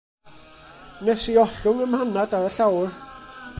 Wnes 1.01 1.25
i 1.33 1.35
ollwng 1.43 1.83
'y 1.85 1.89
mhanad 1.93 2.35
ar 2.39 2.47
y 2.49 2.51
llawr. 2.59 3.01